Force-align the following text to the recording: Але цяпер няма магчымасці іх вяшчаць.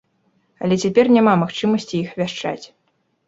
Але 0.67 0.75
цяпер 0.83 1.05
няма 1.17 1.35
магчымасці 1.43 1.95
іх 1.99 2.17
вяшчаць. 2.21 2.65